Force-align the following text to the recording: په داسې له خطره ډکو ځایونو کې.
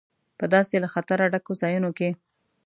په 0.37 0.45
داسې 0.53 0.75
له 0.83 0.87
خطره 0.93 1.23
ډکو 1.33 1.53
ځایونو 1.61 1.89
کې. 1.97 2.09